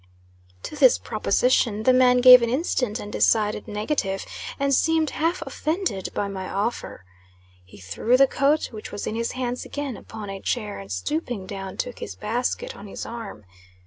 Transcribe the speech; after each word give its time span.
To 0.63 0.75
this 0.75 0.97
proposition 0.97 1.83
the 1.83 1.93
man 1.93 2.21
gave 2.21 2.41
an 2.41 2.49
instant 2.49 2.99
and 2.99 3.11
decided 3.13 3.67
negative, 3.67 4.25
and 4.59 4.73
seemed 4.73 5.11
half 5.11 5.43
offended 5.43 6.09
by 6.15 6.27
my 6.27 6.49
offer. 6.49 7.05
He 7.63 7.77
threw 7.77 8.17
the 8.17 8.25
coat, 8.25 8.71
which 8.71 8.91
was 8.91 9.05
in 9.05 9.13
his 9.13 9.33
hands 9.33 9.63
again, 9.63 9.95
upon 9.95 10.31
a 10.31 10.39
chair, 10.41 10.79
and 10.79 10.91
stooping 10.91 11.45
down 11.45 11.77
took 11.77 11.99
his 11.99 12.15
basket 12.15 12.75
on 12.75 12.87
his 12.87 13.05
arm. 13.05 13.45